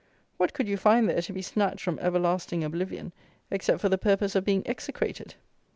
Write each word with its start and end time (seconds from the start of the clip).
What 0.37 0.55
could 0.55 0.67
you 0.67 0.77
find 0.77 1.07
there 1.07 1.21
to 1.21 1.31
be 1.31 1.43
snatched 1.43 1.81
from 1.83 1.99
everlasting 1.99 2.63
oblivion, 2.63 3.13
except 3.51 3.79
for 3.81 3.87
the 3.89 3.99
purpose 3.99 4.33
of 4.33 4.43
being 4.43 4.65
execrated?" 4.67 5.35